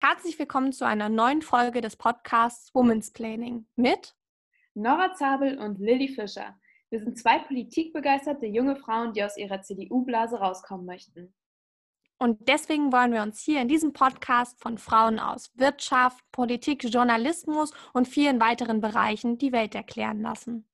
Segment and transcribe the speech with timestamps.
[0.00, 4.14] Herzlich willkommen zu einer neuen Folge des Podcasts Women's Planning mit
[4.74, 6.56] Nora Zabel und Lilly Fischer.
[6.88, 11.34] Wir sind zwei politikbegeisterte junge Frauen, die aus ihrer CDU-Blase rauskommen möchten.
[12.16, 17.72] Und deswegen wollen wir uns hier in diesem Podcast von Frauen aus Wirtschaft, Politik, Journalismus
[17.92, 20.68] und vielen weiteren Bereichen die Welt erklären lassen.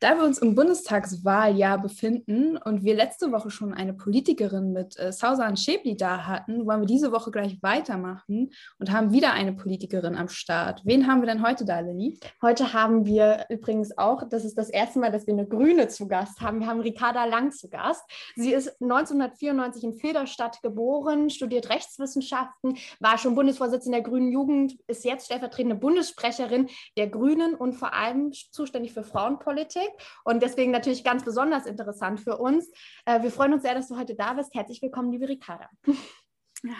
[0.00, 5.12] Da wir uns im Bundestagswahljahr befinden und wir letzte Woche schon eine Politikerin mit äh,
[5.12, 10.16] Sausan Schäbli da hatten, wollen wir diese Woche gleich weitermachen und haben wieder eine Politikerin
[10.16, 10.80] am Start.
[10.86, 12.18] Wen haben wir denn heute da, Lilly?
[12.40, 16.08] Heute haben wir übrigens auch, das ist das erste Mal, dass wir eine Grüne zu
[16.08, 16.60] Gast haben.
[16.60, 18.02] Wir haben Ricarda Lang zu Gast.
[18.36, 25.04] Sie ist 1994 in Filderstadt geboren, studiert Rechtswissenschaften, war schon Bundesvorsitzende der Grünen Jugend, ist
[25.04, 29.89] jetzt stellvertretende Bundessprecherin der Grünen und vor allem zuständig für Frauenpolitik
[30.24, 32.70] und deswegen natürlich ganz besonders interessant für uns.
[33.04, 34.54] Äh, wir freuen uns sehr, dass du heute da bist.
[34.54, 35.68] Herzlich willkommen, liebe Ricarda.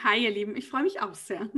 [0.05, 1.49] Hi, ihr Lieben, ich freue mich auch sehr.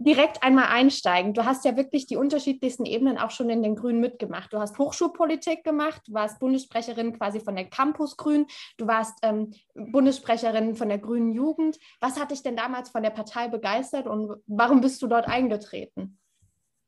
[0.00, 1.34] Direkt einmal einsteigen.
[1.34, 4.52] Du hast ja wirklich die unterschiedlichsten Ebenen auch schon in den Grünen mitgemacht.
[4.52, 10.76] Du hast Hochschulpolitik gemacht, warst Bundessprecherin quasi von der Campus Grün, du warst ähm, Bundessprecherin
[10.76, 11.78] von der Grünen Jugend.
[11.98, 16.18] Was hat dich denn damals von der Partei begeistert und warum bist du dort eingetreten?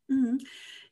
[0.06, 0.38] Mhm.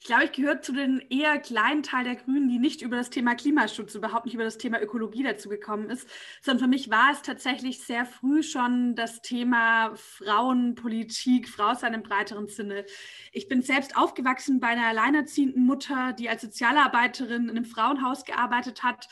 [0.00, 3.10] Ich glaube, ich gehöre zu den eher kleinen Teil der Grünen, die nicht über das
[3.10, 6.08] Thema Klimaschutz, überhaupt nicht über das Thema Ökologie dazu gekommen ist,
[6.40, 12.04] sondern für mich war es tatsächlich sehr früh schon das Thema Frauenpolitik, Frau sein im
[12.04, 12.86] breiteren Sinne.
[13.32, 18.84] Ich bin selbst aufgewachsen bei einer alleinerziehenden Mutter, die als Sozialarbeiterin in einem Frauenhaus gearbeitet
[18.84, 19.08] hat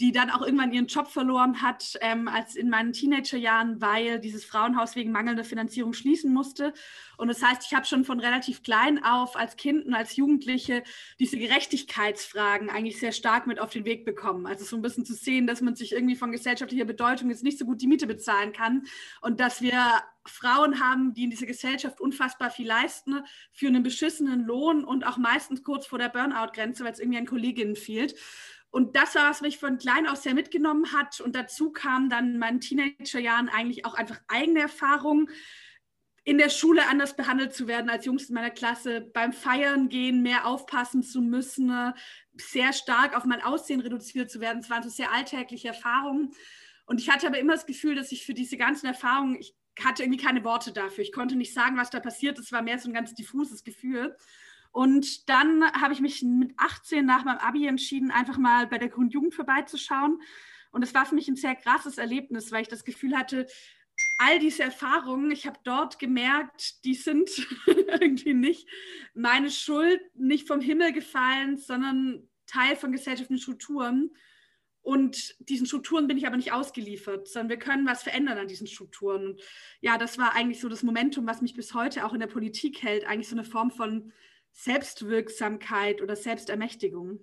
[0.00, 4.44] die dann auch irgendwann ihren Job verloren hat, ähm, als in meinen Teenagerjahren, weil dieses
[4.44, 6.72] Frauenhaus wegen mangelnder Finanzierung schließen musste.
[7.16, 10.82] Und das heißt, ich habe schon von relativ klein auf als Kind und als Jugendliche
[11.20, 14.46] diese Gerechtigkeitsfragen eigentlich sehr stark mit auf den Weg bekommen.
[14.46, 17.58] Also so ein bisschen zu sehen, dass man sich irgendwie von gesellschaftlicher Bedeutung jetzt nicht
[17.58, 18.84] so gut die Miete bezahlen kann
[19.20, 23.20] und dass wir Frauen haben, die in dieser Gesellschaft unfassbar viel leisten
[23.52, 27.26] für einen beschissenen Lohn und auch meistens kurz vor der Burnout-Grenze, weil es irgendwie an
[27.26, 28.14] Kolleginnen fehlt.
[28.74, 31.20] Und das war, was mich von klein aus sehr mitgenommen hat.
[31.20, 35.30] Und dazu kam dann in meinen Teenagerjahren eigentlich auch einfach eigene Erfahrungen,
[36.24, 40.22] in der Schule anders behandelt zu werden als Jungs in meiner Klasse, beim Feiern gehen
[40.22, 41.94] mehr aufpassen zu müssen,
[42.32, 44.58] sehr stark auf mein Aussehen reduziert zu werden.
[44.58, 46.32] Es waren so sehr alltägliche Erfahrungen.
[46.84, 49.54] Und ich hatte aber immer das Gefühl, dass ich für diese ganzen Erfahrungen, ich
[49.84, 51.04] hatte irgendwie keine Worte dafür.
[51.04, 52.40] Ich konnte nicht sagen, was da passiert.
[52.40, 54.16] Es war mehr so ein ganz diffuses Gefühl.
[54.74, 58.88] Und dann habe ich mich mit 18 nach meinem Abi entschieden, einfach mal bei der
[58.88, 60.20] Grünen Jugend vorbeizuschauen.
[60.72, 63.46] Und es war für mich ein sehr krasses Erlebnis, weil ich das Gefühl hatte,
[64.18, 67.30] all diese Erfahrungen, ich habe dort gemerkt, die sind
[67.66, 68.68] irgendwie nicht
[69.14, 74.10] meine Schuld, nicht vom Himmel gefallen, sondern Teil von gesellschaftlichen Strukturen.
[74.82, 78.66] Und diesen Strukturen bin ich aber nicht ausgeliefert, sondern wir können was verändern an diesen
[78.66, 79.28] Strukturen.
[79.28, 79.42] Und
[79.80, 82.82] ja, das war eigentlich so das Momentum, was mich bis heute auch in der Politik
[82.82, 84.12] hält, eigentlich so eine Form von
[84.54, 87.18] Selbstwirksamkeit oder Selbstermächtigung.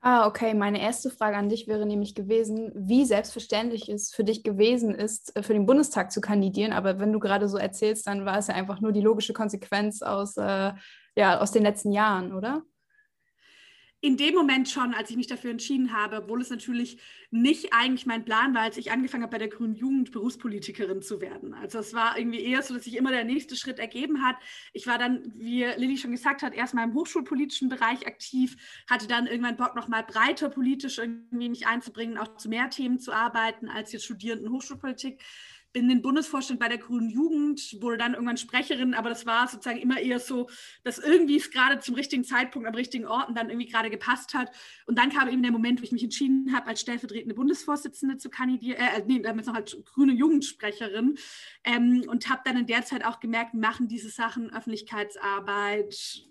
[0.00, 0.54] Ah, okay.
[0.54, 5.36] Meine erste Frage an dich wäre nämlich gewesen, wie selbstverständlich es für dich gewesen ist,
[5.36, 6.72] äh, für den Bundestag zu kandidieren.
[6.72, 10.02] Aber wenn du gerade so erzählst, dann war es ja einfach nur die logische Konsequenz
[10.02, 10.72] aus, äh,
[11.16, 12.62] ja, aus den letzten Jahren, oder?
[14.00, 18.06] In dem Moment schon, als ich mich dafür entschieden habe, obwohl es natürlich nicht eigentlich
[18.06, 21.54] mein Plan war, als ich angefangen habe, bei der Grünen Jugend Berufspolitikerin zu werden.
[21.54, 24.36] Also es war irgendwie eher so, dass sich immer der nächste Schritt ergeben hat.
[24.72, 28.56] Ich war dann, wie Lilly schon gesagt hat, erstmal im hochschulpolitischen Bereich aktiv,
[28.88, 33.12] hatte dann irgendwann Bock, nochmal breiter politisch irgendwie mich einzubringen, auch zu mehr Themen zu
[33.12, 35.22] arbeiten als jetzt Studierenden Hochschulpolitik
[35.76, 39.78] in den Bundesvorstand bei der Grünen Jugend, wurde dann irgendwann Sprecherin, aber das war sozusagen
[39.78, 40.48] immer eher so,
[40.84, 44.32] dass irgendwie es gerade zum richtigen Zeitpunkt am richtigen Ort und dann irgendwie gerade gepasst
[44.32, 44.50] hat.
[44.86, 48.30] Und dann kam eben der Moment, wo ich mich entschieden habe, als stellvertretende Bundesvorsitzende zu
[48.30, 51.18] kandidieren, äh, nee, damals noch als grüne Jugendsprecherin
[51.64, 56.24] ähm, und habe dann in der Zeit auch gemerkt, machen diese Sachen Öffentlichkeitsarbeit,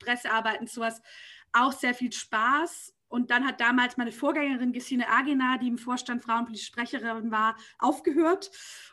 [0.00, 1.00] Pressearbeit und sowas
[1.52, 6.24] auch sehr viel Spaß und dann hat damals meine Vorgängerin Gesine Agena, die im Vorstand
[6.24, 8.50] Frauenpolitische Sprecherin war, aufgehört.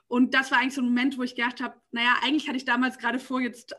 [0.07, 2.65] Und das war eigentlich so ein Moment, wo ich gedacht habe, naja, eigentlich hatte ich
[2.65, 3.75] damals gerade vor, jetzt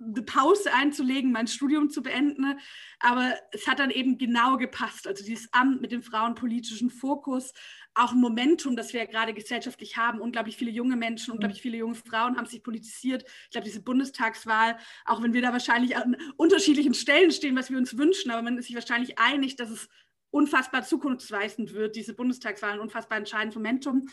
[0.00, 2.58] eine Pause einzulegen, mein Studium zu beenden.
[3.00, 5.06] Aber es hat dann eben genau gepasst.
[5.06, 7.52] Also dieses Amt mit dem frauenpolitischen Fokus,
[7.94, 10.20] auch ein Momentum, das wir ja gerade gesellschaftlich haben.
[10.20, 13.24] Unglaublich viele junge Menschen, unglaublich viele junge Frauen haben sich politisiert.
[13.44, 17.78] Ich glaube, diese Bundestagswahl, auch wenn wir da wahrscheinlich an unterschiedlichen Stellen stehen, was wir
[17.78, 19.88] uns wünschen, aber man ist sich wahrscheinlich einig, dass es
[20.30, 24.08] unfassbar zukunftsweisend wird, diese Bundestagswahl, ein unfassbar entscheidendes Momentum.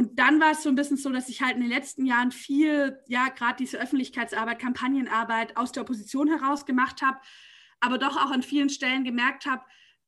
[0.00, 2.32] Und dann war es so ein bisschen so, dass ich halt in den letzten Jahren
[2.32, 7.18] viel, ja, gerade diese Öffentlichkeitsarbeit, Kampagnenarbeit aus der Opposition heraus gemacht habe,
[7.80, 9.62] aber doch auch an vielen Stellen gemerkt habe,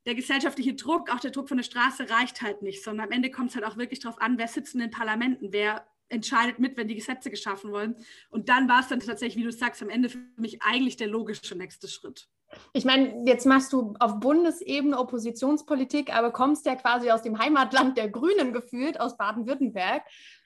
[0.07, 3.31] der gesellschaftliche Druck, auch der Druck von der Straße reicht halt nicht, sondern am Ende
[3.31, 6.79] kommt es halt auch wirklich darauf an, wer sitzt in den Parlamenten, wer entscheidet mit,
[6.79, 7.95] wenn die Gesetze geschaffen wollen.
[8.31, 11.09] Und dann war es dann tatsächlich, wie du sagst, am Ende für mich eigentlich der
[11.09, 12.31] logische nächste Schritt.
[12.73, 17.97] Ich meine, jetzt machst du auf Bundesebene Oppositionspolitik, aber kommst ja quasi aus dem Heimatland
[17.97, 20.03] der Grünen gefühlt, aus Baden-Württemberg.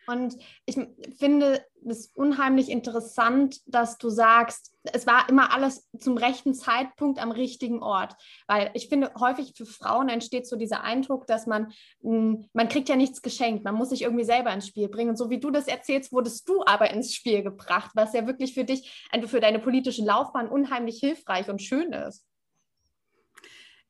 [0.06, 0.36] Und
[0.66, 0.76] ich
[1.18, 7.30] finde es unheimlich interessant, dass du sagst, es war immer alles zum rechten Zeitpunkt am
[7.30, 8.14] richtigen Ort.
[8.46, 11.72] Weil ich finde, häufig für Frauen entsteht so dieser Eindruck, dass man,
[12.02, 15.10] man kriegt ja nichts geschenkt, man muss sich irgendwie selber ins Spiel bringen.
[15.10, 18.54] Und so wie du das erzählst, wurdest du aber ins Spiel gebracht, was ja wirklich
[18.54, 22.25] für dich, für deine politische Laufbahn unheimlich hilfreich und schön ist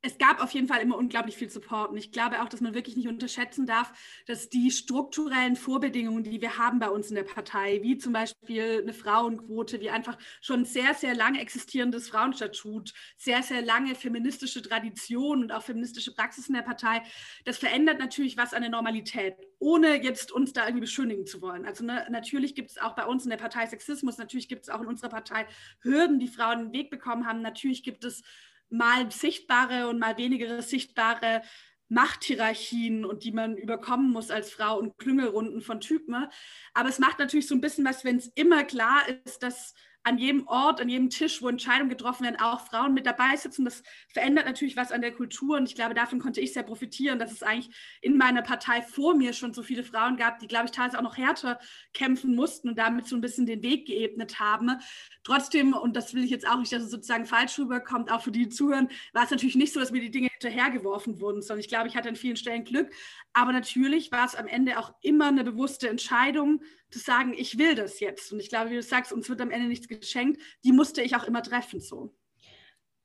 [0.02, 1.90] es gab auf jeden Fall immer unglaublich viel Support.
[1.90, 3.92] Und ich glaube auch, dass man wirklich nicht unterschätzen darf,
[4.26, 8.80] dass die strukturellen Vorbedingungen, die wir haben bei uns in der Partei, wie zum Beispiel
[8.82, 15.42] eine Frauenquote, wie einfach schon sehr, sehr lange existierendes Frauenstatut, sehr, sehr lange feministische Tradition
[15.42, 17.02] und auch feministische Praxis in der Partei,
[17.44, 21.66] das verändert natürlich was an der Normalität, ohne jetzt uns da irgendwie beschönigen zu wollen.
[21.66, 24.68] Also ne, natürlich gibt es auch bei uns in der Partei Sexismus, natürlich gibt es
[24.68, 25.46] auch in unserer Partei
[25.80, 28.22] Hürden, die Frauen den Weg bekommen haben, natürlich gibt es
[28.70, 31.42] mal sichtbare und mal weniger sichtbare
[31.88, 36.26] Machthierarchien und die man überkommen muss als Frau und Klüngelrunden von Typen.
[36.74, 39.74] Aber es macht natürlich so ein bisschen was, wenn es immer klar ist, dass
[40.06, 43.64] an jedem Ort, an jedem Tisch, wo Entscheidungen getroffen werden, auch Frauen mit dabei sitzen.
[43.64, 47.18] Das verändert natürlich was an der Kultur und ich glaube, davon konnte ich sehr profitieren,
[47.18, 50.66] dass es eigentlich in meiner Partei vor mir schon so viele Frauen gab, die, glaube
[50.66, 51.58] ich, teilweise auch noch härter
[51.92, 54.78] kämpfen mussten und damit so ein bisschen den Weg geebnet haben.
[55.24, 58.30] Trotzdem, und das will ich jetzt auch nicht, dass es sozusagen falsch rüberkommt, auch für
[58.30, 61.60] die, die zuhören, war es natürlich nicht so, dass mir die Dinge hinterhergeworfen wurden, sondern
[61.60, 62.92] ich glaube, ich hatte an vielen Stellen Glück.
[63.32, 66.60] Aber natürlich war es am Ende auch immer eine bewusste Entscheidung,
[66.90, 68.32] zu sagen, ich will das jetzt.
[68.32, 70.40] Und ich glaube, wie du sagst, uns wird am Ende nichts geschenkt.
[70.64, 72.14] Die musste ich auch immer treffen so.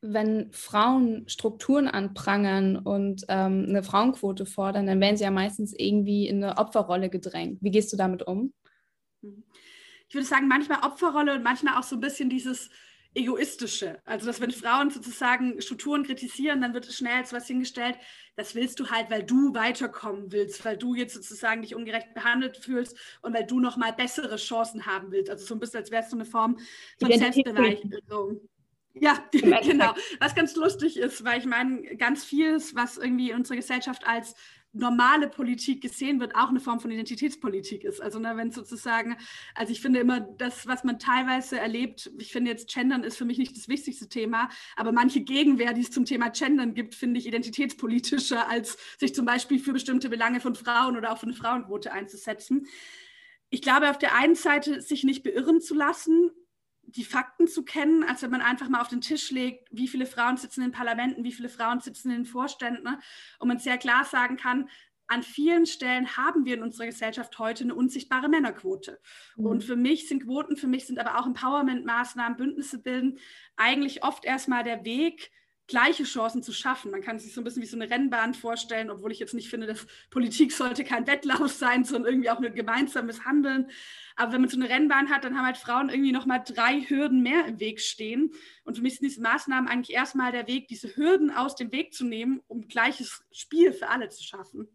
[0.02, 6.28] Wenn Frauen Strukturen anprangern und ähm, eine Frauenquote fordern, dann werden sie ja meistens irgendwie
[6.28, 7.60] in eine Opferrolle gedrängt.
[7.62, 8.52] Wie gehst du damit um?
[9.22, 12.72] Ich würde sagen, manchmal Opferrolle und manchmal auch so ein bisschen dieses,
[13.13, 14.02] egoistische.
[14.06, 17.98] Also, dass wenn Frauen sozusagen Strukturen kritisieren, dann wird es schnell als was hingestellt,
[18.36, 22.58] das willst du halt, weil du weiterkommen willst, weil du jetzt sozusagen dich ungerecht behandelt
[22.58, 25.30] fühlst und weil du nochmal bessere Chancen haben willst.
[25.30, 26.58] Also so ein bisschen, als wäre es so eine Form
[27.00, 28.42] von Selbstbeweihräucherung.
[28.94, 29.94] Ja, genau.
[30.19, 34.36] Was ganz lustig ist, weil ich meine, ganz vieles, was irgendwie in unserer Gesellschaft als
[34.73, 38.01] normale Politik gesehen wird, auch eine Form von Identitätspolitik ist.
[38.01, 39.18] Also ne, wenn sozusagen,
[39.53, 43.25] also ich finde immer, das, was man teilweise erlebt, ich finde jetzt Gendern ist für
[43.25, 47.19] mich nicht das wichtigste Thema, aber manche Gegenwehr, die es zum Thema Gendern gibt, finde
[47.19, 51.35] ich identitätspolitischer, als sich zum Beispiel für bestimmte Belange von Frauen oder auch für eine
[51.35, 52.68] Frauenquote einzusetzen.
[53.50, 56.31] Ich glaube, auf der einen Seite sich nicht beirren zu lassen,
[56.96, 60.06] die Fakten zu kennen, als wenn man einfach mal auf den Tisch legt, wie viele
[60.06, 63.00] Frauen sitzen in Parlamenten, wie viele Frauen sitzen in den Vorständen ne?
[63.40, 64.70] und man sehr klar sagen kann,
[65.08, 68.98] an vielen Stellen haben wir in unserer Gesellschaft heute eine unsichtbare Männerquote.
[69.36, 69.46] Mhm.
[69.46, 73.20] Und für mich sind Quoten, für mich sind aber auch Empowerment-Maßnahmen, Bündnisse bilden
[73.58, 75.32] eigentlich oft erstmal der Weg,
[75.71, 76.91] gleiche Chancen zu schaffen.
[76.91, 79.50] Man kann sich so ein bisschen wie so eine Rennbahn vorstellen, obwohl ich jetzt nicht
[79.50, 83.71] finde, dass Politik sollte kein Wettlauf sein, sondern irgendwie auch ein gemeinsames Handeln.
[84.18, 87.23] Aber wenn man so eine Rennbahn hat, dann haben halt Frauen irgendwie nochmal drei Hürden
[87.23, 88.31] mehr im Weg stehen.
[88.65, 91.94] Und für mich sind diese Maßnahmen eigentlich erstmal der Weg, diese Hürden aus dem Weg
[91.94, 94.68] zu nehmen, um gleiches Spiel für alle zu schaffen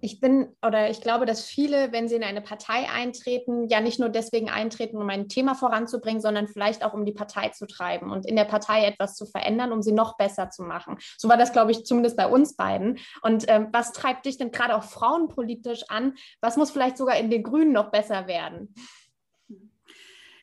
[0.00, 3.98] ich bin oder ich glaube, dass viele, wenn sie in eine Partei eintreten, ja nicht
[3.98, 8.10] nur deswegen eintreten, um ein Thema voranzubringen, sondern vielleicht auch um die Partei zu treiben
[8.10, 10.98] und in der Partei etwas zu verändern, um sie noch besser zu machen.
[11.16, 12.98] So war das, glaube ich, zumindest bei uns beiden.
[13.22, 16.14] Und ähm, was treibt dich denn gerade auch frauenpolitisch an?
[16.40, 18.74] Was muss vielleicht sogar in den Grünen noch besser werden?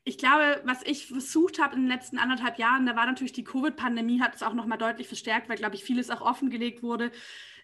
[0.08, 3.44] ich glaube, was ich versucht habe in den letzten anderthalb Jahren, da war natürlich die
[3.44, 7.12] Covid-Pandemie, hat es auch nochmal deutlich verstärkt, weil, glaube ich, vieles auch offengelegt wurde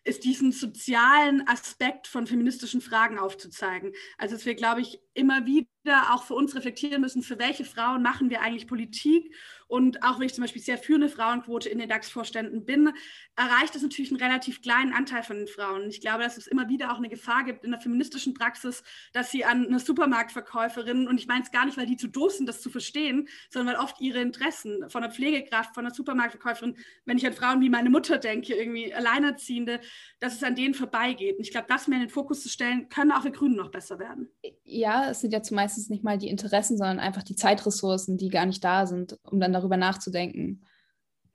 [0.04, 3.94] ist diesen sozialen Aspekt von feministischen Fragen aufzuzeigen.
[4.18, 5.68] Also dass wir, glaube ich, immer wieder
[6.12, 9.36] auch für uns reflektieren müssen, für welche Frauen machen wir eigentlich Politik.
[9.68, 12.92] Und auch wenn ich zum Beispiel sehr für eine Frauenquote in den DAX-Vorständen bin,
[13.38, 15.90] erreicht das natürlich einen relativ kleinen Anteil von den Frauen.
[15.90, 19.32] Ich glaube, dass es immer wieder auch eine Gefahr gibt in der feministischen Praxis, dass
[19.32, 22.48] sie an eine Supermarktverkäuferin, und ich meine es gar nicht, weil die zu doof sind,
[22.48, 27.18] das zu verstehen, sondern weil oft ihre Interessen von der Pflegekraft, von der Supermarktverkäuferin, wenn
[27.18, 29.80] ich an Frauen wie meine Mutter denke, irgendwie Alleinerziehende,
[30.20, 31.38] dass es an denen vorbeigeht.
[31.38, 33.72] Und ich glaube, das mehr in den Fokus zu stellen, können auch wir Grünen noch
[33.72, 34.30] besser werden.
[34.66, 38.46] Ja, es sind ja zumeist nicht mal die Interessen, sondern einfach die Zeitressourcen, die gar
[38.46, 40.66] nicht da sind, um dann darüber nachzudenken.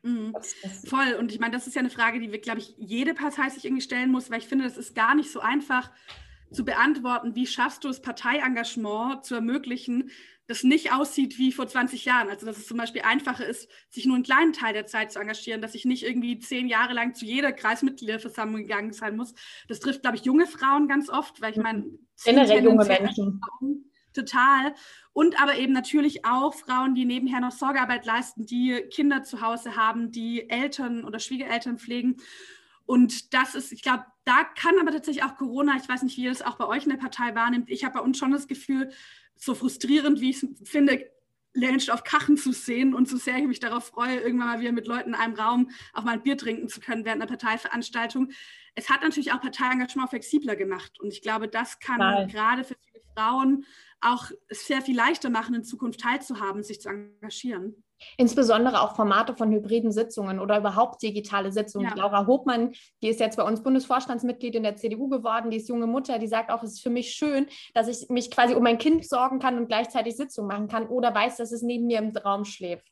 [0.02, 0.35] Mhm.
[0.87, 1.14] Voll.
[1.18, 3.82] Und ich meine, das ist ja eine Frage, die, glaube ich, jede Partei sich irgendwie
[3.82, 5.90] stellen muss, weil ich finde, das ist gar nicht so einfach
[6.52, 10.11] zu beantworten, wie schaffst du es, Parteiengagement zu ermöglichen,
[10.46, 12.28] das nicht aussieht wie vor 20 Jahren.
[12.28, 15.18] Also dass es zum Beispiel einfacher ist, sich nur einen kleinen Teil der Zeit zu
[15.18, 19.34] engagieren, dass ich nicht irgendwie zehn Jahre lang zu jeder Kreismitgliederversammlung gegangen sein muss.
[19.68, 21.84] Das trifft, glaube ich, junge Frauen ganz oft, weil ich meine,
[22.24, 23.40] generell junge Menschen.
[23.40, 24.74] Frauen, total.
[25.12, 29.76] Und aber eben natürlich auch Frauen, die nebenher noch Sorgearbeit leisten, die Kinder zu Hause
[29.76, 32.16] haben, die Eltern oder Schwiegereltern pflegen.
[32.86, 36.24] Und das ist, ich glaube, da kann aber tatsächlich auch Corona, ich weiß nicht, wie
[36.24, 38.46] ihr das auch bei euch in der Partei wahrnimmt, ich habe bei uns schon das
[38.46, 38.92] Gefühl,
[39.36, 41.10] so frustrierend, wie ich es finde,
[41.56, 44.72] Lunch auf Kachen zu sehen und so sehr ich mich darauf freue, irgendwann mal wieder
[44.72, 48.30] mit Leuten in einem Raum auch mal ein Bier trinken zu können während einer Parteiveranstaltung.
[48.74, 52.28] Es hat natürlich auch Parteiengagement flexibler gemacht und ich glaube, das kann Nein.
[52.28, 53.64] gerade für viele Frauen
[54.02, 57.82] auch sehr viel leichter machen, in Zukunft teilzuhaben, sich zu engagieren.
[58.16, 61.88] Insbesondere auch Formate von hybriden Sitzungen oder überhaupt digitale Sitzungen.
[61.88, 61.94] Ja.
[61.96, 62.72] Laura Hobmann,
[63.02, 66.28] die ist jetzt bei uns Bundesvorstandsmitglied in der CDU geworden, die ist junge Mutter, die
[66.28, 69.38] sagt auch, es ist für mich schön, dass ich mich quasi um mein Kind sorgen
[69.38, 72.86] kann und gleichzeitig Sitzungen machen kann oder weiß, dass es neben mir im Raum schläft.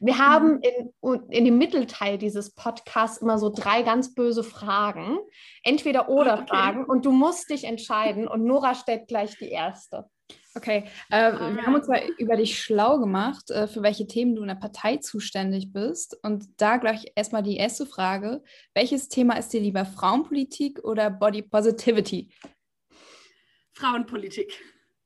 [0.00, 0.18] Wir mhm.
[0.18, 0.92] haben in,
[1.30, 5.18] in dem Mittelteil dieses Podcasts immer so drei ganz böse Fragen,
[5.62, 6.46] entweder oder okay.
[6.48, 10.08] Fragen und du musst dich entscheiden und Nora stellt gleich die erste.
[10.56, 14.40] Okay, äh, wir haben uns mal über dich schlau gemacht, äh, für welche Themen du
[14.40, 16.18] in der Partei zuständig bist.
[16.22, 18.42] Und da gleich erstmal die erste Frage.
[18.72, 22.30] Welches Thema ist dir lieber Frauenpolitik oder Body Positivity?
[23.74, 24.58] Frauenpolitik.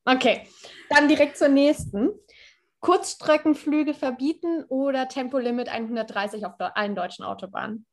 [0.05, 0.47] Okay,
[0.89, 2.11] dann direkt zur nächsten.
[2.79, 7.87] Kurzstreckenflüge verbieten oder Tempolimit 130 auf allen deutschen Autobahnen?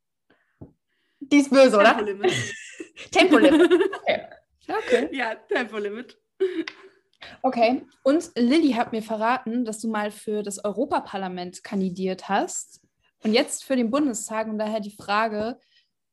[1.20, 1.96] Die ist böse, oder?
[1.96, 2.34] Tempolimit.
[3.12, 3.72] Tempolimit.
[4.08, 4.22] Okay.
[4.68, 5.10] okay.
[5.12, 6.18] Ja, Tempolimit.
[7.42, 12.82] Okay, und Lilly hat mir verraten, dass du mal für das Europaparlament kandidiert hast
[13.24, 15.60] und jetzt für den Bundestag und daher die Frage,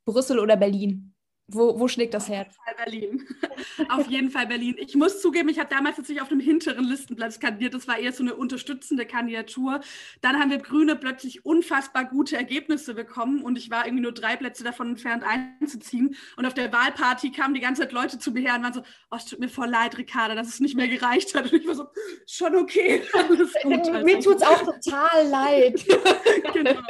[0.04, 1.13] Brüssel oder Berlin?
[1.46, 2.56] Wo, wo schlägt das Herz?
[2.56, 3.28] Auf jeden Fall Berlin.
[3.90, 4.76] auf jeden Fall Berlin.
[4.78, 7.74] Ich muss zugeben, ich habe damals tatsächlich auf dem hinteren Listenplatz kandidiert.
[7.74, 9.80] Das war eher so eine unterstützende Kandidatur.
[10.22, 14.36] Dann haben wir Grüne plötzlich unfassbar gute Ergebnisse bekommen und ich war irgendwie nur drei
[14.36, 16.16] Plätze davon entfernt einzuziehen.
[16.36, 18.82] Und auf der Wahlparty kamen die ganze Zeit Leute zu mir her und waren so,
[19.10, 21.52] oh, es tut mir voll leid, Ricarda, dass es nicht mehr gereicht hat.
[21.52, 21.88] Und ich war so,
[22.26, 23.02] schon okay.
[23.28, 23.40] Gut.
[23.70, 24.04] Also.
[24.04, 25.84] Mir tut es auch total leid.
[26.54, 26.80] genau.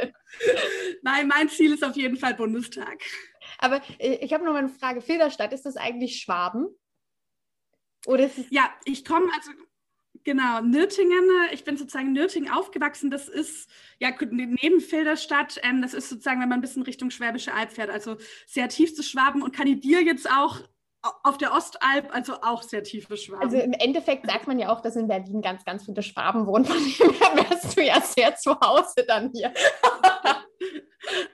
[1.02, 3.00] Nein, mein Ziel ist auf jeden Fall Bundestag.
[3.58, 5.00] Aber äh, ich habe noch mal eine Frage.
[5.00, 6.68] Federstadt, ist das eigentlich Schwaben?
[8.06, 9.50] Oder ja, ich komme also
[10.22, 13.10] Genau, Nürtingen, ich bin sozusagen in Nürtingen aufgewachsen.
[13.10, 13.68] Das ist
[13.98, 17.90] ja neben Filderstadt, ähm, das ist sozusagen, wenn man ein bisschen Richtung Schwäbische Alb fährt,
[17.90, 20.60] also sehr tiefstes Schwaben und kandidiere jetzt auch
[21.22, 23.42] auf der Ostalb, also auch sehr tiefe Schwaben.
[23.42, 26.64] Also im Endeffekt sagt man ja auch, dass in Berlin ganz, ganz viele Schwaben wohnen.
[26.64, 29.52] Von dem her wärst du ja sehr zu Hause dann hier.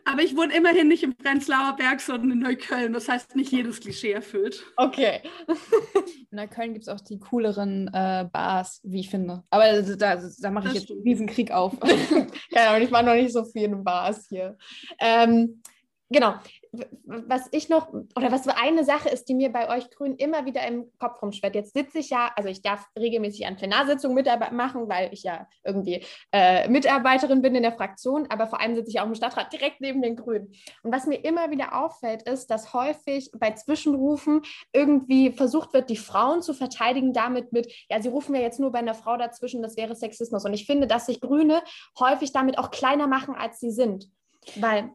[0.04, 2.92] Aber ich wohne immerhin nicht im Prenzlauer Berg, sondern in Neukölln.
[2.92, 4.64] Das heißt, nicht jedes Klischee erfüllt.
[4.76, 5.20] Okay.
[6.30, 9.42] In Neukölln gibt es auch die cooleren äh, Bars, wie ich finde.
[9.50, 11.78] Aber da, da mache ich jetzt einen Riesenkrieg auf.
[12.52, 14.56] Keine Ahnung, ich mache noch nicht so viel in Bars hier.
[15.00, 15.62] Ähm,
[16.08, 16.34] genau
[16.72, 20.46] was ich noch, oder was so eine Sache ist, die mir bei euch Grünen immer
[20.46, 21.54] wieder im Kopf rumschwirrt.
[21.54, 26.04] Jetzt sitze ich ja, also ich darf regelmäßig an Plenarsitzungen mitmachen, weil ich ja irgendwie
[26.32, 29.80] äh, Mitarbeiterin bin in der Fraktion, aber vor allem sitze ich auch im Stadtrat direkt
[29.80, 30.52] neben den Grünen.
[30.82, 35.96] Und was mir immer wieder auffällt, ist, dass häufig bei Zwischenrufen irgendwie versucht wird, die
[35.96, 39.62] Frauen zu verteidigen, damit mit, ja, sie rufen ja jetzt nur bei einer Frau dazwischen,
[39.62, 40.44] das wäre Sexismus.
[40.44, 41.62] Und ich finde, dass sich Grüne
[41.98, 44.08] häufig damit auch kleiner machen, als sie sind.
[44.56, 44.90] Weil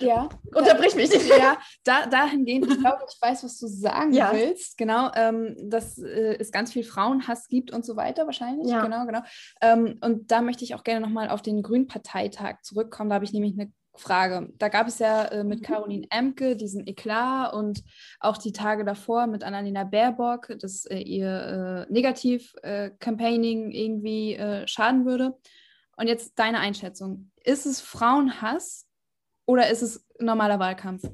[0.00, 0.28] ja.
[0.54, 1.28] Unterbrich mich nicht.
[1.28, 4.32] Ja, da, dahingehend, ich glaube, ich weiß, was du sagen ja.
[4.32, 4.76] willst.
[4.78, 8.68] Genau, ähm, dass äh, es ganz viel Frauenhass gibt und so weiter wahrscheinlich.
[8.68, 8.82] Ja.
[8.82, 9.20] Genau, genau.
[9.60, 13.10] Ähm, und da möchte ich auch gerne nochmal auf den Grünparteitag zurückkommen.
[13.10, 14.50] Da habe ich nämlich eine Frage.
[14.58, 15.64] Da gab es ja äh, mit mhm.
[15.64, 17.82] Caroline Emke diesen Eklat und
[18.20, 24.66] auch die Tage davor mit Annalena Baerbock, dass äh, ihr äh, Negativ-Campaigning äh, irgendwie äh,
[24.66, 25.36] schaden würde.
[25.96, 27.30] Und jetzt deine Einschätzung.
[27.44, 28.86] Ist es Frauenhass
[29.46, 31.04] oder ist es normaler Wahlkampf?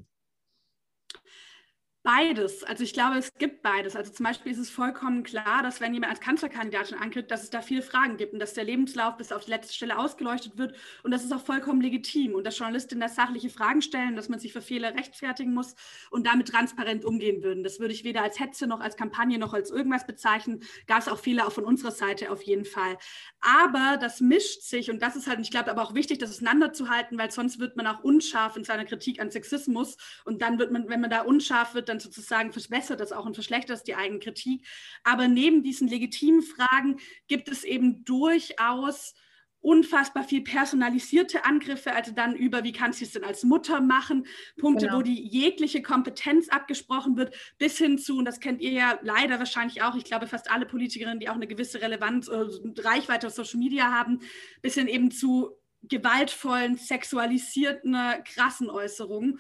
[2.05, 2.63] Beides.
[2.63, 3.97] Also ich glaube, es gibt beides.
[3.97, 7.51] Also zum Beispiel ist es vollkommen klar, dass wenn jemand als Kanzlerkandidatin antritt, dass es
[7.51, 10.77] da viele Fragen gibt und dass der Lebenslauf bis auf die letzte Stelle ausgeleuchtet wird.
[11.03, 12.35] Und das ist auch vollkommen legitim.
[12.35, 15.75] Und dass Journalistinnen da sachliche Fragen stellen, dass man sich für Fehler rechtfertigen muss
[16.11, 17.65] und damit transparent umgehen würden.
[17.65, 20.61] Das würde ich weder als Hetze noch als Kampagne noch als irgendwas bezeichnen.
[20.87, 22.97] Gab es auch Fehler auch von unserer Seite auf jeden Fall.
[23.41, 27.19] Aber das mischt sich und das ist halt, ich glaube, aber auch wichtig, das auseinanderzuhalten,
[27.19, 29.97] weil sonst wird man auch unscharf in seiner Kritik an Sexismus.
[30.25, 33.27] Und dann wird man, wenn man da unscharf wird, dann dann sozusagen verbessert das auch
[33.27, 34.67] und verschlechtert das die eigene Kritik.
[35.05, 39.15] Aber neben diesen legitimen Fragen gibt es eben durchaus
[39.61, 44.25] unfassbar viel personalisierte Angriffe, also dann über, wie kannst du es denn als Mutter machen,
[44.57, 44.99] Punkte, genau.
[44.99, 49.41] wo die jegliche Kompetenz abgesprochen wird, bis hin zu, und das kennt ihr ja leider
[49.41, 52.45] wahrscheinlich auch, ich glaube fast alle Politikerinnen, die auch eine gewisse Relevanz, äh,
[52.79, 54.21] Reichweite auf Social Media haben,
[54.63, 59.39] bis hin eben zu gewaltvollen, sexualisierten, krassen Äußerungen.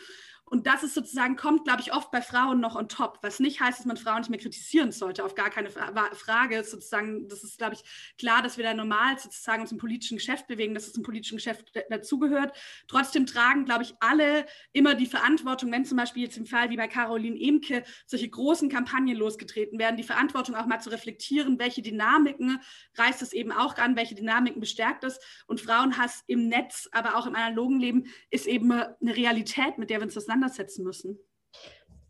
[0.50, 3.60] Und das ist sozusagen, kommt, glaube ich, oft bei Frauen noch on top, was nicht
[3.60, 6.64] heißt, dass man Frauen nicht mehr kritisieren sollte, auf gar keine Frage.
[6.64, 7.82] Sozusagen, das ist, glaube ich,
[8.18, 11.36] klar, dass wir da normal sozusagen uns im politischen Geschäft bewegen, dass es im politischen
[11.36, 12.56] Geschäft dazugehört.
[12.86, 16.76] Trotzdem tragen, glaube ich, alle immer die Verantwortung, wenn zum Beispiel jetzt im Fall wie
[16.76, 21.82] bei Caroline Emke solche großen Kampagnen losgetreten werden, die Verantwortung auch mal zu reflektieren, welche
[21.82, 22.60] Dynamiken
[22.96, 25.20] reißt es eben auch an, welche Dynamiken bestärkt es.
[25.46, 29.98] Und Frauenhass im Netz, aber auch im analogen Leben ist eben eine Realität, mit der
[30.00, 31.18] wir uns auseinandersetzen auseinandersetzen müssen.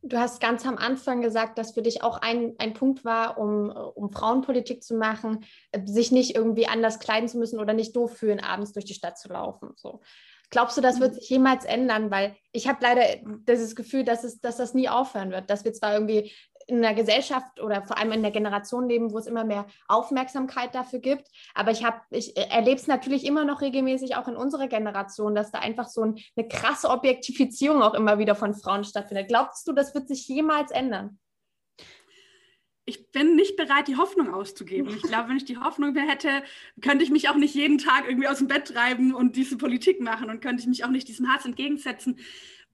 [0.03, 3.69] Du hast ganz am Anfang gesagt, dass für dich auch ein, ein Punkt war, um,
[3.71, 5.45] um Frauenpolitik zu machen,
[5.87, 9.19] sich nicht irgendwie anders kleiden zu müssen oder nicht doof fühlen, abends durch die Stadt
[9.19, 9.71] zu laufen.
[9.75, 10.01] So.
[10.51, 11.19] Glaubst du, das wird mhm.
[11.19, 12.13] sich jemals ändern?
[12.13, 13.03] Weil ich habe leider
[13.45, 15.51] das Gefühl, dass, es, dass das nie aufhören wird.
[15.51, 16.33] Dass wir zwar irgendwie
[16.69, 20.75] in einer Gesellschaft oder vor allem in der Generation leben, wo es immer mehr Aufmerksamkeit
[20.75, 21.27] dafür gibt.
[21.55, 25.61] Aber ich ich erlebe es natürlich immer noch regelmäßig auch in unserer Generation, dass da
[25.61, 29.29] einfach so ein, eine krasse Objektifizierung auch immer wieder von Frauen stattfindet.
[29.29, 31.19] Glaubst du, das wird sich jemals ändern?
[32.89, 34.89] ich bin nicht bereit, die Hoffnung auszugeben.
[34.97, 36.43] Ich glaube, wenn ich die Hoffnung hätte,
[36.81, 40.01] könnte ich mich auch nicht jeden Tag irgendwie aus dem Bett treiben und diese Politik
[40.01, 42.19] machen und könnte ich mich auch nicht diesem Hass entgegensetzen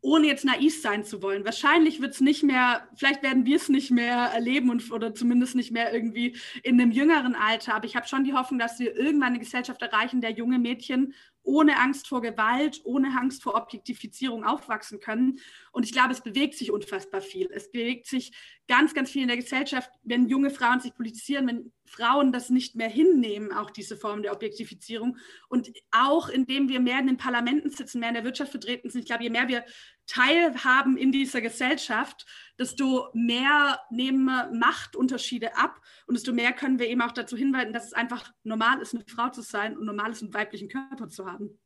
[0.05, 1.47] ohne jetzt naiv sein zu wollen.
[1.47, 5.55] Wahrscheinlich wird es nicht mehr, vielleicht werden wir es nicht mehr erleben und, oder zumindest
[5.55, 7.75] nicht mehr irgendwie in einem jüngeren Alter.
[7.75, 11.15] Aber ich habe schon die Hoffnung, dass wir irgendwann eine Gesellschaft erreichen, der junge Mädchen
[11.43, 15.39] ohne Angst vor Gewalt, ohne Angst vor Objektifizierung aufwachsen können.
[15.73, 17.49] Und ich glaube, es bewegt sich unfassbar viel.
[17.51, 18.33] Es bewegt sich
[18.69, 22.75] ganz, ganz viel in der Gesellschaft, wenn junge Frauen sich politisieren, wenn Frauen das nicht
[22.75, 25.17] mehr hinnehmen, auch diese Form der Objektifizierung.
[25.49, 29.03] Und auch indem wir mehr in den Parlamenten sitzen, mehr in der Wirtschaft vertreten sind.
[29.03, 29.65] Ich glaube, je mehr wir
[30.07, 32.27] teilhaben in dieser Gesellschaft,
[32.59, 34.27] desto mehr nehmen
[34.59, 38.81] Machtunterschiede ab und desto mehr können wir eben auch dazu hinweisen, dass es einfach normal
[38.81, 41.59] ist, eine Frau zu sein und normal ist, einen weiblichen Körper zu haben.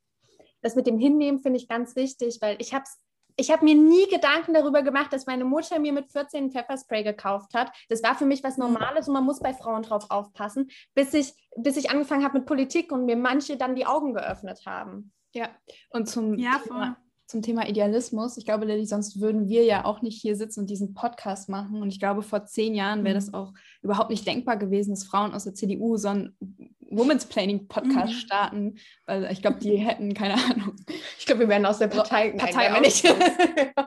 [0.61, 2.85] Das mit dem Hinnehmen finde ich ganz wichtig, weil ich habe
[3.39, 7.05] ich habe mir nie Gedanken darüber gemacht, dass meine Mutter mir mit 14 ein Pfefferspray
[7.05, 7.71] gekauft hat.
[7.89, 11.33] Das war für mich was Normales und man muss bei Frauen drauf aufpassen, bis ich,
[11.57, 15.13] bis ich angefangen habe mit Politik und mir manche dann die Augen geöffnet haben.
[15.33, 15.51] Ja,
[15.91, 16.97] und zum ja, Thema,
[17.29, 18.39] zum Thema Idealismus.
[18.39, 21.83] Ich glaube, Lilly, sonst würden wir ja auch nicht hier sitzen und diesen Podcast machen.
[21.83, 23.35] Und ich glaube, vor zehn Jahren wäre das mhm.
[23.35, 26.35] auch überhaupt nicht denkbar gewesen, dass Frauen aus der CDU so einen
[26.91, 28.17] Women's Planning Podcast mhm.
[28.17, 30.75] starten, weil ich glaube, die hätten keine Ahnung.
[31.19, 33.19] Ich glaube, wir werden aus der Partei Parteiausschluss,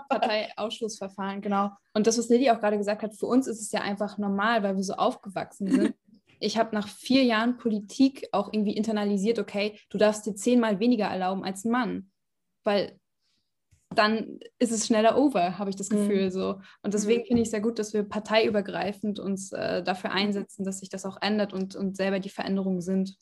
[0.07, 1.71] Parteiausschlussverfahren, genau.
[1.95, 4.61] Und das, was Lilly auch gerade gesagt hat, für uns ist es ja einfach normal,
[4.61, 5.95] weil wir so aufgewachsen sind.
[6.39, 11.05] ich habe nach vier Jahren Politik auch irgendwie internalisiert, okay, du darfst dir zehnmal weniger
[11.05, 12.11] erlauben als ein Mann.
[12.63, 12.99] Weil
[13.95, 15.95] dann ist es schneller over, habe ich das mhm.
[15.97, 16.31] Gefühl mhm.
[16.31, 16.61] so.
[16.81, 17.25] Und deswegen mhm.
[17.25, 21.05] finde ich es sehr gut, dass wir parteiübergreifend uns äh, dafür einsetzen, dass sich das
[21.05, 23.15] auch ändert und, und selber die Veränderungen sind.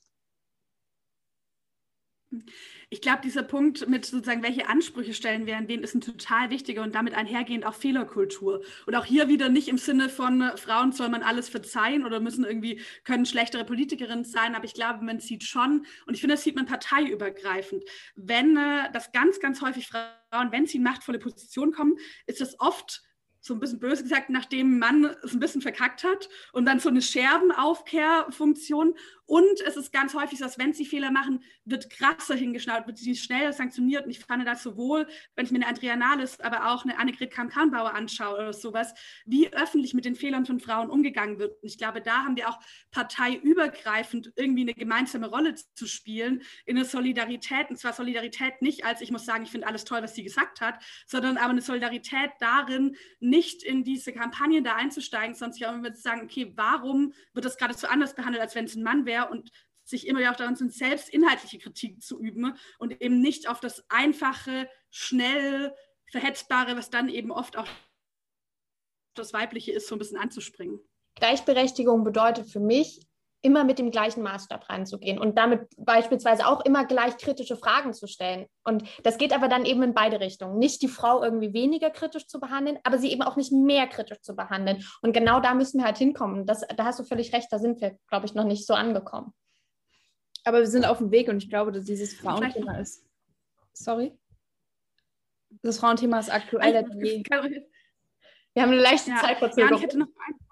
[2.91, 6.51] Ich glaube, dieser Punkt mit sozusagen, welche Ansprüche stellen wir an wen, ist ein total
[6.51, 8.61] wichtiger und damit einhergehend auch Fehlerkultur.
[8.85, 12.19] Und auch hier wieder nicht im Sinne von äh, Frauen soll man alles verzeihen oder
[12.19, 16.35] müssen irgendwie, können schlechtere Politikerinnen sein, aber ich glaube, man sieht schon, und ich finde,
[16.35, 17.83] das sieht man parteiübergreifend,
[18.15, 21.95] wenn äh, das ganz, ganz häufig Frauen, wenn sie in machtvolle Positionen kommen,
[22.27, 23.01] ist das oft
[23.49, 26.87] so ein bisschen böse gesagt, nachdem man es ein bisschen verkackt hat und dann so
[26.87, 28.93] eine Scherbenaufkehrfunktion.
[29.25, 32.97] Und es ist ganz häufig so, dass wenn sie Fehler machen, wird krasser hingeschnallt, wird
[32.97, 34.05] sie schneller sanktioniert.
[34.05, 37.31] Und ich fand das sowohl, wenn ich mir eine Andrea Nahles, aber auch eine Annegret
[37.31, 38.93] Kramp-Karrenbauer anschaue oder sowas,
[39.25, 41.61] wie öffentlich mit den Fehlern von Frauen umgegangen wird.
[41.61, 42.59] Und ich glaube, da haben wir auch
[42.91, 47.69] parteiübergreifend irgendwie eine gemeinsame Rolle zu spielen, in der Solidarität.
[47.69, 50.61] Und zwar Solidarität nicht als, ich muss sagen, ich finde alles toll, was sie gesagt
[50.61, 55.73] hat, sondern aber eine Solidarität darin, nicht in diese Kampagnen da einzusteigen, sondern sich auch
[55.73, 58.83] immer zu sagen, okay, warum wird das gerade so anders behandelt, als wenn es ein
[58.83, 59.51] Mann wäre und
[59.83, 63.59] sich immer wieder auch daran sind, selbst inhaltliche Kritik zu üben und eben nicht auf
[63.59, 65.73] das einfache, schnell
[66.11, 67.67] verhetzbare, was dann eben oft auch
[69.15, 70.79] das Weibliche ist, so ein bisschen anzuspringen.
[71.15, 73.08] Gleichberechtigung bedeutet für mich,
[73.41, 78.07] immer mit dem gleichen Maßstab reinzugehen und damit beispielsweise auch immer gleich kritische Fragen zu
[78.07, 78.47] stellen.
[78.63, 80.59] Und das geht aber dann eben in beide Richtungen.
[80.59, 84.21] Nicht die Frau irgendwie weniger kritisch zu behandeln, aber sie eben auch nicht mehr kritisch
[84.21, 84.83] zu behandeln.
[85.01, 86.45] Und genau da müssen wir halt hinkommen.
[86.45, 89.33] Das, da hast du völlig recht, da sind wir, glaube ich, noch nicht so angekommen.
[90.43, 93.05] Aber wir sind auf dem Weg und ich glaube, dass dieses Frauenthema ist.
[93.73, 94.17] Sorry?
[95.61, 97.23] Das Frauenthema ist aktueller denn je.
[98.53, 99.71] Wir haben eine leichte ja, Zeitverzögerung.
[99.71, 100.48] Ja, ich hätte noch einen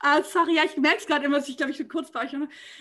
[0.00, 2.24] Ah, sorry, ja, ich merke es gerade immer, dass ich glaube, ich bin kurz bei
[2.24, 2.34] euch.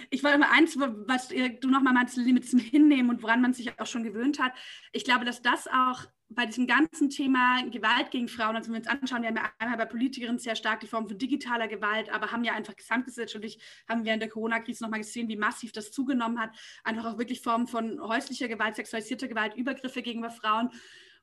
[0.10, 3.80] Ich wollte mal eins, was du nochmal meinst, mit diesem Hinnehmen und woran man sich
[3.80, 4.54] auch schon gewöhnt hat.
[4.92, 8.90] Ich glaube, dass das auch bei diesem ganzen Thema Gewalt gegen Frauen, also wenn wir
[8.90, 12.10] uns anschauen, wir haben ja einmal bei Politikerinnen sehr stark die Form von digitaler Gewalt,
[12.10, 15.92] aber haben ja einfach gesamtgesellschaftlich, haben wir in der Corona-Krise nochmal gesehen, wie massiv das
[15.92, 16.52] zugenommen hat.
[16.86, 20.70] Einfach auch wirklich Formen von häuslicher Gewalt, sexualisierter Gewalt, Übergriffe gegenüber Frauen.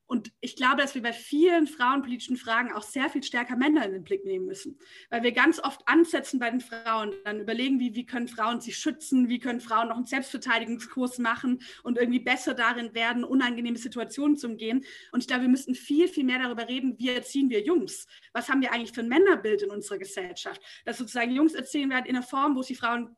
[0.09, 3.93] Und ich glaube, dass wir bei vielen frauenpolitischen Fragen auch sehr viel stärker Männer in
[3.93, 4.79] den Blick nehmen müssen,
[5.11, 8.79] weil wir ganz oft ansetzen bei den Frauen, dann überlegen, wie, wie können Frauen sich
[8.79, 14.39] schützen, wie können Frauen noch einen Selbstverteidigungskurs machen und irgendwie besser darin werden, unangenehme Situationen
[14.39, 14.83] zu umgehen.
[15.13, 18.07] Und ich glaube, wir müssten viel, viel mehr darüber reden, wie erziehen wir Jungs?
[18.33, 20.63] Was haben wir eigentlich für ein Männerbild in unserer Gesellschaft?
[20.87, 23.15] Dass sozusagen Jungs erzählen werden in einer Form, wo sie Frauen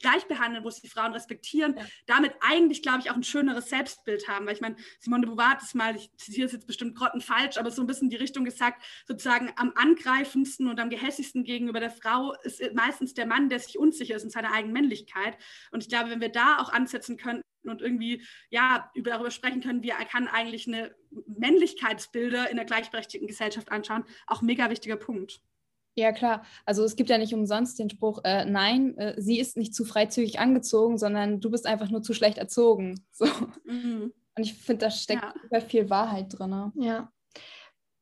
[0.00, 1.84] gleich behandeln, wo sie Frauen respektieren, ja.
[2.06, 4.46] damit eigentlich, glaube ich, auch ein schöneres Selbstbild haben.
[4.46, 7.56] Weil ich meine, Simone de Beauvoir hat es mal, ich zitiere es jetzt bestimmt grottenfalsch,
[7.56, 11.80] aber so ein bisschen in die Richtung gesagt, sozusagen am angreifendsten und am gehässigsten gegenüber
[11.80, 15.36] der Frau ist meistens der Mann, der sich unsicher ist in seiner eigenen Männlichkeit.
[15.70, 19.82] Und ich glaube, wenn wir da auch ansetzen könnten, und irgendwie ja darüber sprechen können,
[19.82, 20.94] wie er kann eigentlich eine
[21.26, 25.40] Männlichkeitsbilder in der gleichberechtigten Gesellschaft anschauen, auch mega wichtiger Punkt.
[25.94, 26.44] Ja, klar.
[26.64, 29.84] Also es gibt ja nicht umsonst den Spruch, äh, nein, äh, sie ist nicht zu
[29.84, 33.04] freizügig angezogen, sondern du bist einfach nur zu schlecht erzogen.
[33.12, 33.26] So.
[33.64, 34.12] Mhm.
[34.34, 35.34] Und ich finde, da steckt ja.
[35.42, 36.72] super viel Wahrheit drin.
[36.76, 37.12] Ja.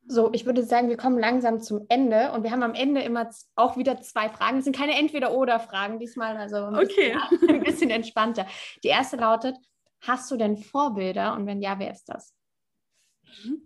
[0.06, 3.30] So, ich würde sagen, wir kommen langsam zum Ende und wir haben am Ende immer
[3.56, 4.58] auch wieder zwei Fragen.
[4.58, 7.16] Es sind keine Entweder-Oder-Fragen diesmal, also ein, okay.
[7.30, 8.46] bisschen, ein bisschen entspannter.
[8.84, 9.56] Die erste lautet:
[10.00, 12.34] Hast du denn Vorbilder und wenn ja, wer ist das?
[13.24, 13.62] Mhm.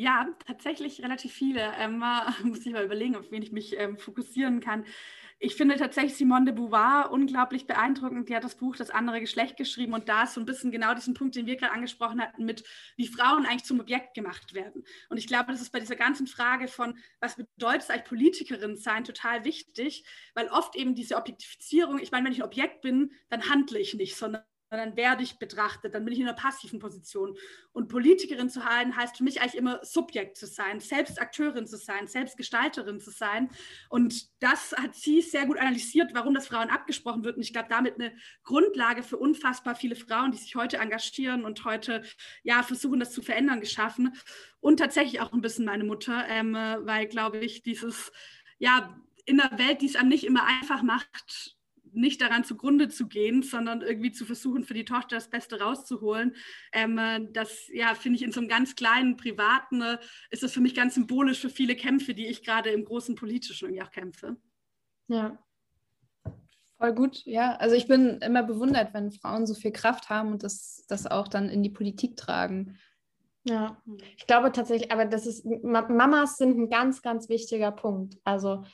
[0.00, 1.74] Ja, tatsächlich relativ viele.
[1.78, 2.02] Ähm,
[2.44, 4.86] muss ich mal überlegen, auf wen ich mich ähm, fokussieren kann.
[5.38, 8.30] Ich finde tatsächlich Simone de Beauvoir unglaublich beeindruckend.
[8.30, 10.94] Die hat das Buch Das andere Geschlecht geschrieben und da ist so ein bisschen genau
[10.94, 12.64] diesen Punkt, den wir gerade angesprochen hatten, mit
[12.96, 14.84] wie Frauen eigentlich zum Objekt gemacht werden.
[15.10, 18.78] Und ich glaube, das ist bei dieser ganzen Frage von, was bedeutet es eigentlich Politikerin
[18.78, 23.12] sein, total wichtig, weil oft eben diese Objektifizierung, ich meine, wenn ich ein Objekt bin,
[23.28, 24.44] dann handle ich nicht, sondern
[24.78, 27.36] dann werde ich betrachtet, dann bin ich in einer passiven Position.
[27.72, 31.76] Und Politikerin zu sein, heißt für mich eigentlich immer Subjekt zu sein, selbst Akteurin zu
[31.76, 33.50] sein, selbst Gestalterin zu sein.
[33.88, 37.36] Und das hat sie sehr gut analysiert, warum das Frauen abgesprochen wird.
[37.36, 38.12] Und ich glaube, damit eine
[38.44, 42.02] Grundlage für unfassbar viele Frauen, die sich heute engagieren und heute
[42.42, 44.14] ja versuchen, das zu verändern, geschaffen.
[44.60, 48.12] Und tatsächlich auch ein bisschen meine Mutter, ähm, weil, glaube ich, dieses,
[48.58, 51.56] ja, in einer Welt, die es einem nicht immer einfach macht,
[51.92, 56.34] nicht daran zugrunde zu gehen, sondern irgendwie zu versuchen, für die Tochter das Beste rauszuholen.
[56.72, 59.98] Ähm, äh, das, ja, finde ich in so einem ganz kleinen privaten, äh,
[60.30, 63.68] ist das für mich ganz symbolisch für viele Kämpfe, die ich gerade im großen politischen
[63.68, 64.36] irgendwie auch kämpfe.
[65.08, 65.38] Ja.
[66.78, 67.56] Voll gut, ja.
[67.56, 71.28] Also ich bin immer bewundert, wenn Frauen so viel Kraft haben und das, das auch
[71.28, 72.78] dann in die Politik tragen.
[73.44, 73.82] Ja,
[74.16, 78.18] ich glaube tatsächlich, aber das ist, Mamas sind ein ganz, ganz wichtiger Punkt.
[78.24, 78.64] Also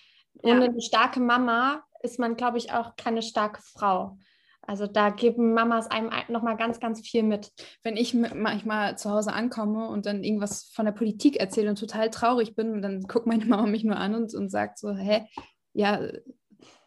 [0.43, 0.71] ohne ja.
[0.71, 4.19] eine starke Mama ist man, glaube ich, auch keine starke Frau.
[4.67, 7.53] Also da geben Mamas einem nochmal ganz, ganz viel mit.
[7.83, 12.11] Wenn ich manchmal zu Hause ankomme und dann irgendwas von der Politik erzähle und total
[12.11, 15.27] traurig bin, dann guckt meine Mama mich nur an und, und sagt so, hä,
[15.73, 16.01] ja,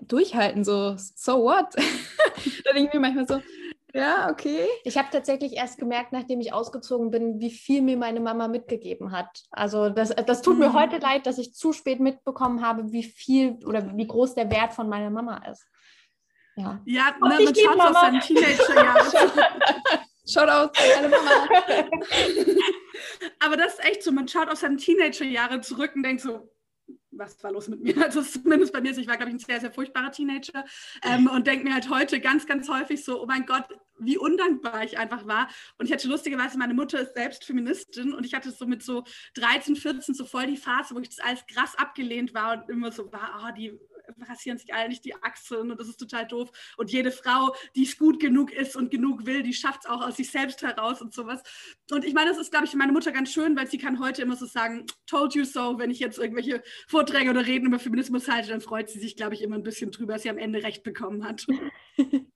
[0.02, 1.74] durchhalten, so, so what?
[2.65, 3.41] da denke ich mir manchmal so,
[3.93, 4.67] ja, okay.
[4.84, 9.12] Ich habe tatsächlich erst gemerkt, nachdem ich ausgezogen bin, wie viel mir meine Mama mitgegeben
[9.12, 9.43] hat.
[9.52, 10.60] Also das, das tut mhm.
[10.60, 14.52] mir heute leid, dass ich zu spät mitbekommen habe, wie viel oder wie groß der
[14.52, 15.65] Wert von meiner Mama ist.
[16.56, 19.12] Ja, ja ne, man schaut auf seinen Teenager-Jahren.
[20.28, 21.32] Schaut aus, meine Mama.
[23.39, 26.52] Aber das ist echt so, man schaut auf seine Teenager-Jahre zurück und denkt so,
[27.20, 27.96] was war los mit mir?
[28.10, 30.66] Also zumindest bei mir, ich war, glaube ich, ein sehr, sehr furchtbarer Teenager
[31.04, 33.66] ähm, und denke mir halt heute ganz, ganz häufig so, oh mein Gott,
[34.00, 35.50] wie undankbar ich einfach war.
[35.78, 39.04] Und ich hatte lustigerweise, meine Mutter ist selbst Feministin und ich hatte so mit so
[39.36, 42.92] 13, 14 so voll die Phase, wo ich das alles krass abgelehnt war und immer
[42.92, 43.78] so war, oh, die
[44.28, 46.50] rasieren sich alle nicht die Achseln und das ist total doof.
[46.78, 50.06] Und jede Frau, die es gut genug ist und genug will, die schafft es auch
[50.06, 51.41] aus sich selbst heraus und sowas.
[51.91, 54.00] Und ich meine, das ist, glaube ich, für meine Mutter ganz schön, weil sie kann
[54.00, 57.80] heute immer so sagen, told you so, wenn ich jetzt irgendwelche Vorträge oder Reden über
[57.80, 60.38] Feminismus halte, dann freut sie sich, glaube ich, immer ein bisschen drüber, dass sie am
[60.38, 61.45] Ende recht bekommen hat.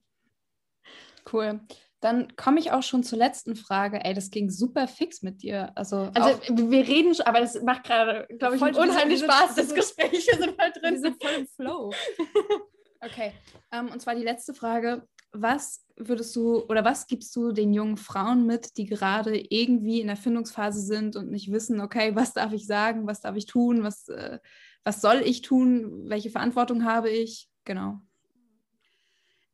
[1.33, 1.62] cool.
[2.03, 4.03] Dann komme ich auch schon zur letzten Frage.
[4.03, 5.71] Ey, das ging super fix mit dir.
[5.75, 9.55] Also, also wir reden schon, aber das macht gerade, glaube ich, unheimlich Spaß.
[9.55, 10.95] Das Gespräch sind halt drin.
[10.95, 11.93] Wir sind voll im Flow.
[13.01, 13.31] okay,
[13.71, 15.07] um, ähm, und zwar die letzte Frage.
[15.31, 20.07] Was würdest du oder was gibst du den jungen Frauen mit, die gerade irgendwie in
[20.07, 23.81] der Findungsphase sind und nicht wissen, okay, was darf ich sagen, was darf ich tun,
[23.81, 24.39] was, äh,
[24.83, 27.49] was soll ich tun, welche Verantwortung habe ich?
[27.63, 28.01] Genau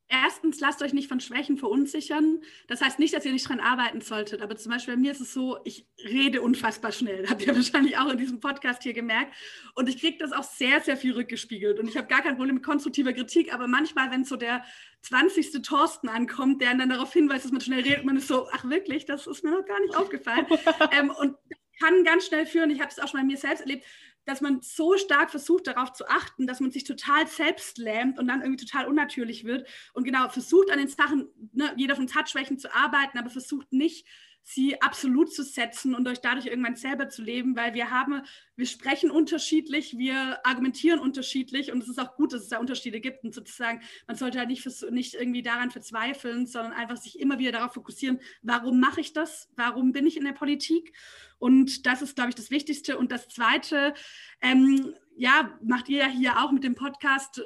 [0.10, 2.42] erstens, lasst euch nicht von Schwächen verunsichern.
[2.68, 5.22] Das heißt nicht, dass ihr nicht dran arbeiten solltet, aber zum Beispiel bei mir ist
[5.22, 7.28] es so, ich rede unfassbar schnell.
[7.30, 9.34] Habt ihr wahrscheinlich auch in diesem Podcast hier gemerkt.
[9.76, 11.80] Und ich kriege das auch sehr, sehr viel rückgespiegelt.
[11.80, 14.64] Und ich habe gar kein Problem mit konstruktiver Kritik, aber manchmal, wenn so der
[15.04, 15.62] 20.
[15.62, 19.06] Thorsten ankommt, der dann darauf hinweist, dass man schnell redet, man ist so, ach wirklich,
[19.06, 20.46] das ist mir noch gar nicht aufgefallen.
[20.92, 21.36] ähm, und
[21.80, 23.86] kann ganz schnell führen, ich habe es auch schon bei mir selbst erlebt,
[24.26, 28.28] dass man so stark versucht, darauf zu achten, dass man sich total selbst lähmt und
[28.28, 29.68] dann irgendwie total unnatürlich wird.
[29.94, 32.16] Und genau, versucht an den Sachen, ne, jeder von uns
[32.60, 34.06] zu arbeiten, aber versucht nicht,
[34.52, 38.24] sie absolut zu setzen und euch dadurch irgendwann selber zu leben, weil wir haben,
[38.56, 43.00] wir sprechen unterschiedlich, wir argumentieren unterschiedlich und es ist auch gut, dass es da Unterschiede
[43.00, 47.38] gibt und sozusagen, man sollte halt nicht, nicht irgendwie daran verzweifeln, sondern einfach sich immer
[47.38, 50.94] wieder darauf fokussieren, warum mache ich das, warum bin ich in der Politik?
[51.38, 52.98] Und das ist, glaube ich, das Wichtigste.
[52.98, 53.94] Und das Zweite,
[54.42, 57.42] ähm, ja, macht ihr ja hier auch mit dem Podcast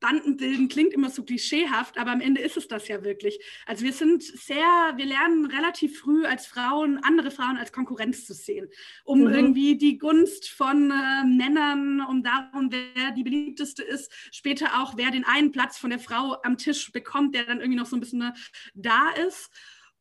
[0.00, 3.38] Banden bilden klingt immer so klischeehaft, aber am Ende ist es das ja wirklich.
[3.64, 8.34] Also wir sind sehr, wir lernen relativ früh als Frauen, andere Frauen als Konkurrenz zu
[8.34, 8.68] sehen,
[9.04, 9.34] um mhm.
[9.34, 15.10] irgendwie die Gunst von äh, Männern, um darum, wer die beliebteste ist, später auch, wer
[15.10, 18.00] den einen Platz von der Frau am Tisch bekommt, der dann irgendwie noch so ein
[18.00, 18.32] bisschen äh,
[18.74, 19.50] da ist.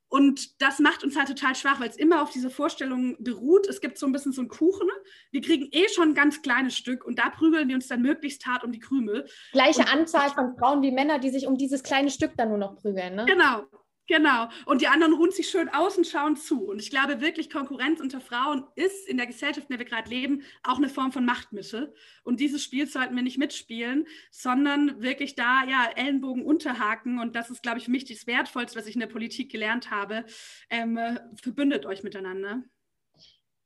[0.07, 3.67] Und das macht uns halt total schwach, weil es immer auf diese Vorstellung beruht.
[3.67, 4.87] Es gibt so ein bisschen so einen Kuchen.
[5.31, 8.45] Wir kriegen eh schon ein ganz kleines Stück und da prügeln wir uns dann möglichst
[8.45, 9.27] hart um die Krümel.
[9.51, 12.57] Gleiche und Anzahl von Frauen wie Männer, die sich um dieses kleine Stück dann nur
[12.57, 13.15] noch prügeln.
[13.15, 13.25] Ne?
[13.25, 13.63] Genau,
[14.07, 14.49] Genau.
[14.65, 16.65] Und die anderen ruhen sich schön aus und schauen zu.
[16.65, 20.09] Und ich glaube wirklich, Konkurrenz unter Frauen ist in der Gesellschaft, in der wir gerade
[20.09, 21.93] leben, auch eine Form von Machtmittel.
[22.23, 27.19] Und dieses Spiel sollten wir nicht mitspielen, sondern wirklich da, ja, Ellenbogen unterhaken.
[27.19, 29.89] Und das ist, glaube ich, für mich das Wertvollste, was ich in der Politik gelernt
[29.89, 30.25] habe.
[30.69, 30.99] Ähm,
[31.41, 32.63] verbündet euch miteinander.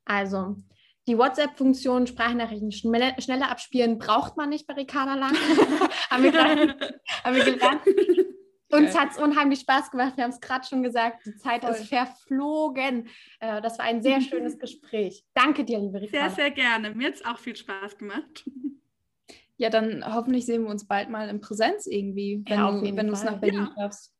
[0.06, 0.56] Also,
[1.06, 5.34] die WhatsApp-Funktion Sprachnachrichten schneller abspielen braucht man nicht bei Ricarda Lang.
[6.10, 6.76] haben, wir gelernt,
[7.24, 7.82] haben wir gelernt.
[8.70, 10.16] Uns hat es unheimlich Spaß gemacht.
[10.16, 11.72] Wir haben es gerade schon gesagt, die Zeit Voll.
[11.72, 13.08] ist verflogen.
[13.40, 15.24] Äh, das war ein sehr schönes Gespräch.
[15.34, 16.28] Danke dir, liebe Ricarda.
[16.30, 16.94] Sehr, sehr gerne.
[16.94, 18.44] Mir hat es auch viel Spaß gemacht.
[19.56, 23.06] Ja, dann hoffentlich sehen wir uns bald mal in Präsenz irgendwie, wenn ja, du, wenn
[23.06, 23.74] du es nach Berlin ja.
[23.76, 24.14] schaffst.